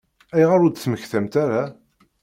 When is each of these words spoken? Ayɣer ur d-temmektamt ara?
Ayɣer 0.35 0.59
ur 0.65 0.71
d-temmektamt 0.71 1.33
ara? 1.43 1.63